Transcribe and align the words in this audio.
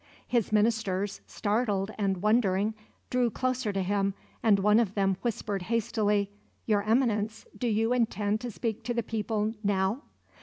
His 0.27 0.51
ministers, 0.51 1.21
startled 1.27 1.91
and 1.95 2.23
wondering, 2.23 2.73
drew 3.11 3.29
closer 3.29 3.71
to 3.71 3.83
him 3.83 4.15
and 4.41 4.57
one 4.57 4.79
of 4.79 4.95
them 4.95 5.15
whispered 5.21 5.61
hastily: 5.61 6.31
"Your 6.65 6.81
Eminence, 6.81 7.45
do 7.55 7.67
you 7.67 7.93
intend 7.93 8.41
to 8.41 8.49
speak 8.49 8.83
to 8.85 8.95
the 8.95 9.03
people 9.03 9.53
now?" 9.63 10.01